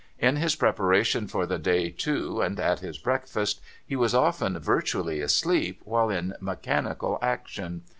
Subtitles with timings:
[0.17, 5.21] In his preparation for the day, too, and at his breakfast, he was often virtually
[5.21, 7.83] asleep while in mechanical action.